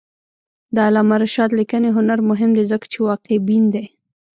د 0.75 0.77
علامه 0.87 1.15
رشاد 1.23 1.49
لیکنی 1.59 1.89
هنر 1.97 2.19
مهم 2.29 2.51
دی 2.57 2.63
ځکه 2.71 2.85
چې 2.91 2.97
واقعبین 3.07 3.63
دی. 3.73 3.85